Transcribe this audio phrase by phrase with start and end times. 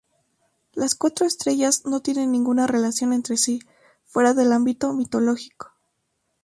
[0.73, 3.59] Las cuatro estrellas no tienen ninguna relación entre sí
[4.03, 5.75] fuera del ámbito mitológico.